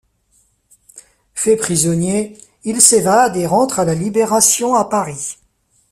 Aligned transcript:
Fait 1.35 1.55
prisonnier, 1.55 2.35
il 2.63 2.81
s’évade 2.81 3.37
et 3.37 3.45
rentre 3.45 3.77
à 3.79 3.85
la 3.85 3.93
Libération 3.93 4.73
à 4.73 4.85
Paris. 4.85 5.37